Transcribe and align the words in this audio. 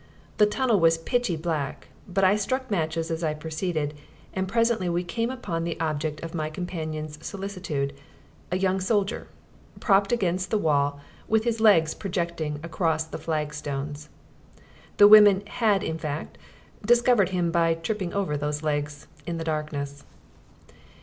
The 0.37 0.47
tunnel 0.47 0.79
was 0.79 0.97
pitchy 0.97 1.35
black, 1.35 1.89
but 2.07 2.23
I 2.23 2.35
struck 2.35 2.71
matches 2.71 3.11
as 3.11 3.23
I 3.23 3.35
proceeded, 3.35 3.93
and 4.33 4.47
presently 4.47 4.89
we 4.89 5.03
came 5.03 5.29
upon 5.29 5.63
the 5.63 5.79
object 5.79 6.23
of 6.23 6.33
my 6.33 6.49
companions' 6.49 7.23
solicitude 7.23 7.93
a 8.51 8.57
young 8.57 8.79
soldier, 8.79 9.27
propped 9.79 10.11
against 10.11 10.49
the 10.49 10.57
wall 10.57 10.93
and 10.93 11.29
with 11.29 11.43
his 11.43 11.61
legs 11.61 11.93
projecting 11.93 12.59
across 12.63 13.03
the 13.03 13.19
flagstones. 13.19 14.09
The 14.97 15.07
women 15.07 15.43
had, 15.45 15.83
in 15.83 15.99
fact, 15.99 16.39
discovered 16.83 17.29
him 17.29 17.51
by 17.51 17.75
tripping 17.75 18.11
over 18.11 18.35
those 18.35 18.63
legs 18.63 19.05
in 19.27 19.37
the 19.37 19.43
darkness. 19.43 20.03